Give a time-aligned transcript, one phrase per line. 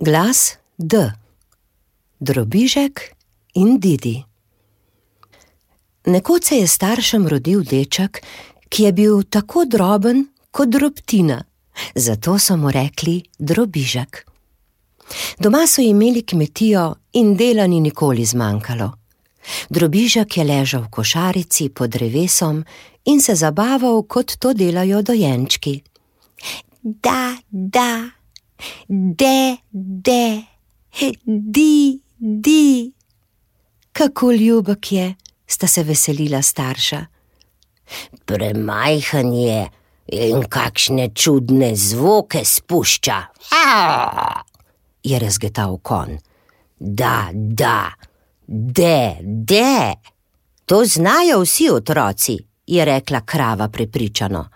[0.00, 1.10] Glas D,
[2.20, 3.00] drobižek
[3.54, 4.24] in Didi.
[6.06, 8.22] Nekoč se je staršem rodil deček,
[8.68, 11.40] ki je bil tako droben kot drobtina,
[11.94, 14.22] zato so mu rekli drobižek.
[15.38, 18.92] Doma so imeli kmetijo in dela ni nikoli zmanjkalo.
[19.68, 22.62] Drobižek je ležal v košarici pod drevesom
[23.04, 25.82] in se zabaval, kot to delajo dojenčki.
[26.82, 28.17] Da, da,
[28.88, 30.42] de, de,
[31.24, 32.92] di, di.
[33.92, 35.14] Kako ljubek je,
[35.46, 37.06] sta se veselila starša.
[38.24, 39.70] Premajhen je
[40.06, 43.22] in kakšne čudne zvoke spušča.
[43.50, 44.48] Aaaa!
[45.02, 46.18] je razgetal kon.
[46.78, 47.92] Da, da,
[48.46, 49.94] de, de.
[50.66, 54.48] To znajo vsi otroci, je rekla krava prepričano.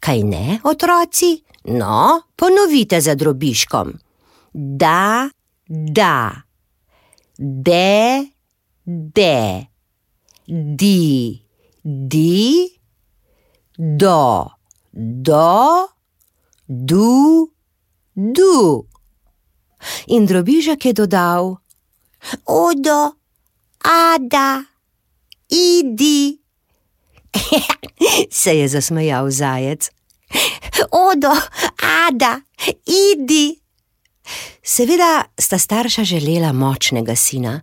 [0.00, 1.42] Kaj ne, otroci?
[1.64, 3.92] No, ponovite za drobiškom.
[4.52, 5.30] Da,
[5.68, 6.42] da,
[7.38, 8.26] de,
[8.84, 9.66] de,
[10.46, 11.42] di,
[11.82, 12.68] di,
[13.78, 14.50] do,
[14.92, 15.88] do,
[16.66, 17.50] du,
[18.14, 18.86] du.
[20.06, 21.56] In drobižek je dodal:
[22.44, 23.12] Odo,
[23.84, 24.64] ada,
[25.48, 26.38] idi.
[28.30, 29.90] se je zasmejal zajec.
[31.10, 31.32] Odo,
[32.08, 32.40] ada,
[32.86, 33.58] idi.
[34.62, 37.60] Seveda sta starša želela močnega sina,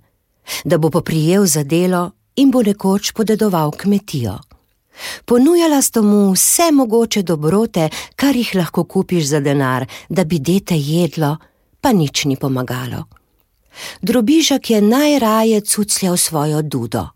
[0.64, 4.39] da bo poprijel za delo in bo nekoč podedoval kmetijo.
[5.26, 10.76] Ponujala sta mu vse mogoče dobrote, kar jih lahko kupiš za denar, da bi dete
[10.76, 11.38] jedlo,
[11.81, 13.06] pa nič ni pomagalo.
[14.02, 17.08] Drobižek je najraje cucljal svojo dudo.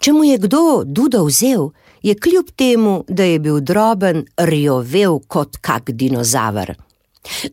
[0.00, 1.70] Če mu je kdo dudo vzel,
[2.02, 6.74] je kljub temu, da je bil droben, rjovel kot kak dinozaver.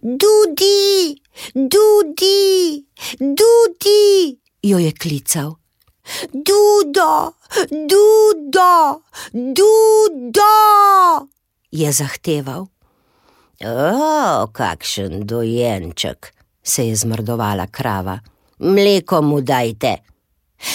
[0.02, 1.22] Dudi,
[1.54, 2.86] dudi,
[3.20, 5.56] dudi, jo je klical.
[6.32, 7.36] Dudo,
[7.72, 9.02] dudo,
[9.34, 10.54] dudo,
[11.72, 12.68] je zahteval.
[13.66, 18.20] O, kakšen dojenček, se je zmrdovala krava.
[18.60, 19.98] Mleko mu dajte.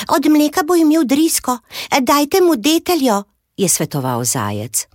[0.09, 1.59] Od mleka bo imel drisko,
[2.01, 3.23] dajte mu deteljo,
[3.57, 4.87] je svetoval zajec.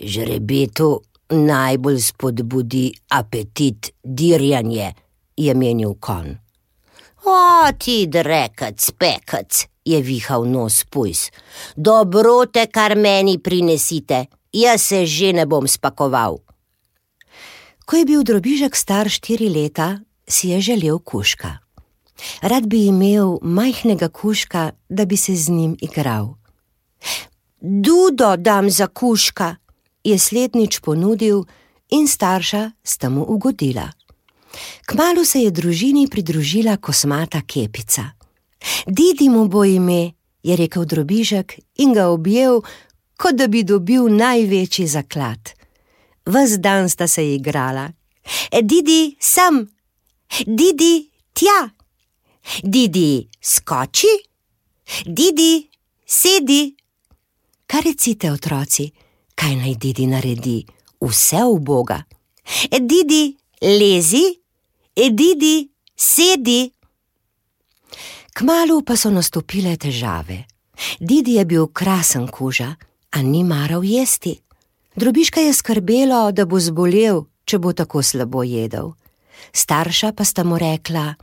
[0.00, 4.94] Žrebetu najbolj spodbudi apetit dirjanje,
[5.36, 6.36] je menil kon.
[7.24, 11.28] O, ti drekac, pekac, je vihal nos pujs.
[11.76, 16.38] Dobrote, kar meni prinesite, jaz se že ne bom spakoval.
[17.84, 21.58] Ko je bil drobižek star štiri leta, si je želel kuška.
[22.42, 26.34] Rad bi imel majhnega kuška, da bi se z njim igral.
[27.60, 29.56] Dudo dam za kuška,
[30.04, 31.44] je slednjič ponudil
[31.90, 33.90] in starša sta mu ugodila.
[34.86, 38.02] Kmalu se je družini pridružila kosmata kepica.
[38.86, 42.62] Didi mu bo ime, je rekel drobižek in ga objel,
[43.16, 45.52] kot da bi dobil največji zaklad.
[46.26, 47.90] Ves dan sta se igrala.
[48.62, 49.66] Didi, sem,
[50.46, 51.70] Didi, tja,
[52.62, 54.14] Didi, skoči,
[55.06, 55.70] Didi,
[56.06, 56.77] sedi.
[57.68, 58.86] Kaj recite, otroci,
[59.36, 60.62] kaj naj Didi naredi,
[61.04, 61.98] vse v Boga?
[62.80, 64.24] Didi, lezi,
[64.96, 66.70] Didi, sedi.
[68.32, 70.46] Kmalu pa so nastopile težave.
[71.00, 72.72] Didi je bil krasen kuža,
[73.10, 74.38] a ni maral jesti.
[74.96, 78.94] Drobiška je skrbelo, da bo zbolel, če bo tako slabo jedel.
[79.52, 81.14] Starša pa sta mu rekla: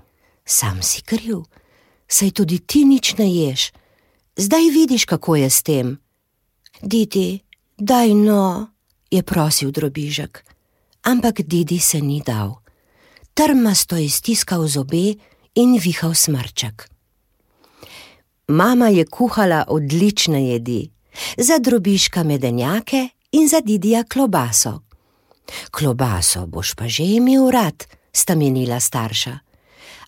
[0.45, 1.41] Sam si kriv,
[2.07, 3.71] saj tudi ti nič ne ješ,
[4.37, 6.04] zdaj vidiš, kako je s tem.
[6.85, 7.41] Didi,
[7.77, 8.67] daj no,
[9.09, 10.45] je prosil drobižek,
[11.03, 12.61] ampak Didi se ni dal.
[13.33, 15.17] Trmasto je stiskal zobe
[15.55, 16.85] in vihal smrček.
[18.47, 20.91] Mama je kuhala odlične jedi,
[21.37, 24.85] za drobiška medenjake in za Didija klobaso.
[25.71, 27.81] Klobaso boš pa že imel rad,
[28.13, 29.39] sta menila starša.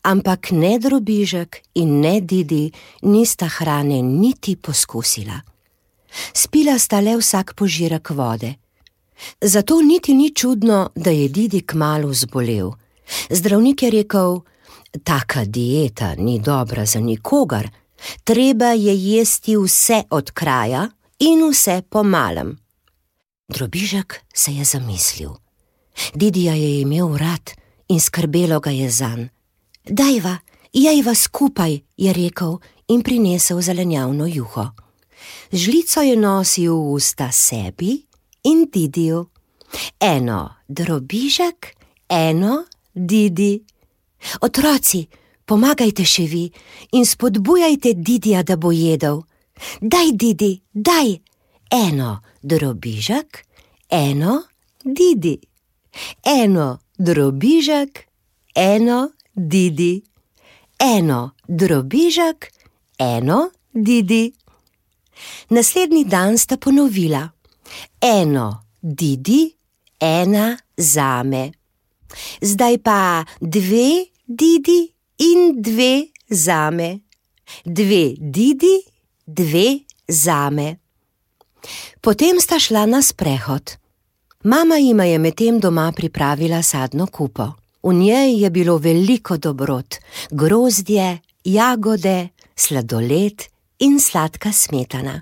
[0.03, 2.71] Ampak ne drobižek in ne Didi
[3.01, 5.56] nista hrane niti poskusila.
[6.33, 8.55] Spila sta le vsak požirek vode.
[9.41, 12.71] Zato niti ni čudno, da je Didi kmalo zbolel.
[13.29, 14.39] Zdravnik je rekel:
[15.03, 17.69] Taka dieta ni dobra za nikogar,
[18.23, 22.57] treba je jesti vse od kraja in vse po malem.
[23.47, 25.29] Drobižek se je zamislil.
[26.13, 27.51] Didija je imel rad
[27.87, 29.27] in skrbelo ga je zanj.
[29.85, 30.37] Dajva,
[30.73, 34.69] jajva skupaj, je rekel in prinesel zelenjavno juho.
[35.51, 38.05] Žlico je nosil v usta sebi
[38.43, 39.27] in Didiju.
[39.99, 41.75] Eno drobižek,
[42.09, 43.63] eno Didi.
[44.41, 45.07] Otroci,
[45.45, 46.45] pomagajte še vi
[46.97, 49.21] in spodbujajte Didija, da bo jedel.
[49.81, 51.17] Daj, Didi, daj.
[51.71, 53.43] Eno drobižek,
[53.89, 54.43] eno
[54.83, 55.37] Didi.
[56.23, 58.07] Eno drobižek,
[58.55, 60.03] eno Didi.
[60.79, 62.51] Eno drobižek,
[62.99, 64.33] eno Didi.
[65.49, 67.29] Naslednji dan sta ponovila:
[68.01, 69.55] Eno Didi,
[69.99, 71.51] ena zame.
[72.41, 76.99] Zdaj pa dve Didi in dve zame.
[77.65, 78.83] Dve Didi,
[79.25, 80.77] dve zame.
[82.01, 83.71] Potem sta šla na sprehod.
[84.43, 87.53] Mama jima je medtem doma pripravila sadno kupo.
[87.83, 89.95] V njej je bilo veliko dobrot:
[90.31, 95.21] grozdje, jagode, sladoled in sladka smetana.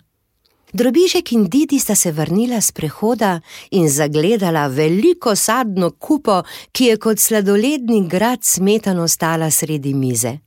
[0.74, 3.42] Drobižek in Didi sta se vrnila z prehoda
[3.72, 6.42] in zagledala veliko sadno kupo,
[6.72, 10.38] ki je kot sladoledni grad smetano stala sredi mize.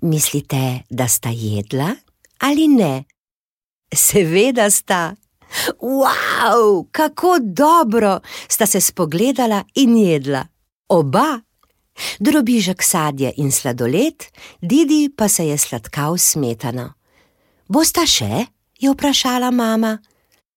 [0.00, 1.94] Mislite, da sta jedla
[2.38, 3.04] ali ne?
[3.94, 5.14] Seveda sta.
[5.80, 10.46] Wow, kako dobro sta se spogledala in jedla.
[10.88, 11.40] Oba.
[12.20, 14.24] Drobižek sadje in sladoled,
[14.60, 16.97] Didi pa se je sladkal smetano.
[17.68, 18.46] Bosta še?
[18.80, 19.98] je vprašala mama.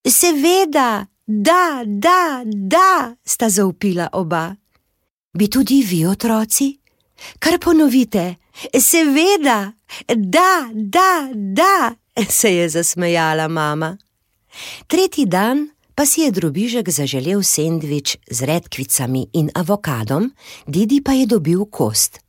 [0.07, 4.55] Seveda, da, da, da, sta zaupila oba.
[5.33, 6.69] Bi tudi vi, otroci?
[7.39, 8.35] Kar ponovite,
[8.79, 9.73] seveda,
[10.07, 11.95] da, da, da,
[12.29, 13.97] se je zasmejala mama.
[14.87, 20.31] Tretji dan pa si je drobižek zaželel sendvič z redkvicami in avokadom,
[20.67, 22.19] Didi pa je dobil kost.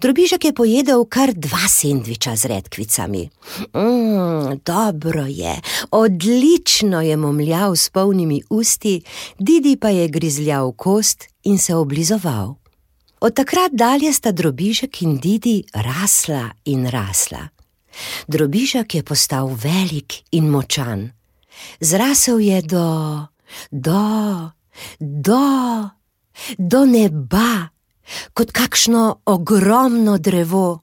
[0.00, 3.28] Drobižek je pojedel kar dva sendviča z redkvicami.
[3.74, 5.60] Mmm, dobro je,
[5.90, 9.02] odlično je momljal s polnimi usti,
[9.38, 12.54] Didi pa je grizljal kost in se oblizoval.
[13.20, 17.48] Od takrat dalje sta drobižek in Didi rasla in rasla.
[18.28, 21.10] Drobižek je postal velik in močan.
[21.80, 23.26] Zrasel je do,
[23.70, 24.50] do,
[25.00, 25.44] do,
[26.58, 27.68] do neba
[28.34, 30.82] kot kakšno ogromno drevo.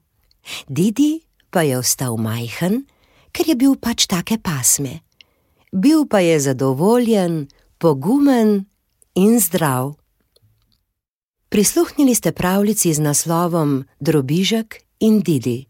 [0.68, 1.20] Didi
[1.50, 2.84] pa je ostal majhen,
[3.32, 5.00] ker je bil pač take pasme.
[5.72, 7.48] Bil pa je zadovoljen,
[7.78, 8.64] pogumen
[9.14, 9.94] in zdrav.
[11.48, 15.66] Prisluhnili ste pravljici z naslovom Drobižek in Didi,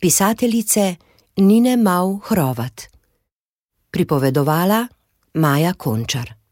[0.00, 0.96] pisateljice
[1.36, 2.86] Nine Mau Hrovat.
[3.90, 4.86] Pripovedovala
[5.34, 6.45] Maja Končar.